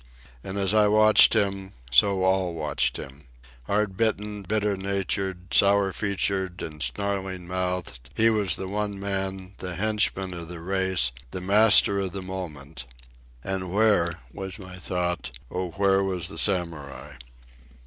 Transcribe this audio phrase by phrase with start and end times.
[0.43, 3.25] And as I watched him, so all watched him.
[3.65, 9.75] Hard bitten, bitter natured, sour featured and snarling mouthed, he was the one man, the
[9.75, 12.87] henchman of the race, the master of the moment.
[13.43, 17.17] "And where," was my thought, "O where was the Samurai?"